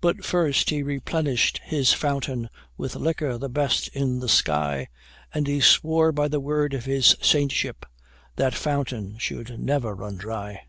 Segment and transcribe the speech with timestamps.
[0.00, 4.88] But first he replenished his fountain With liquor the best in the sky:
[5.34, 7.84] And he swore by the word of his saintship
[8.36, 10.62] That fountain should never run dry.